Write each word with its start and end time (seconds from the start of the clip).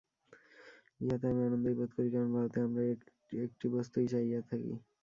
ইহাতে 1.01 1.25
আমি 1.31 1.41
আনন্দই 1.47 1.75
বোধ 1.79 1.91
করি, 1.97 2.09
কারণ 2.13 2.29
ভারতে 2.35 2.57
আমরা 2.67 2.81
এই 2.85 2.95
একটি 3.45 3.65
বস্তুই 3.75 4.07
চাহিয়া 4.13 4.41
থাকি। 4.49 4.71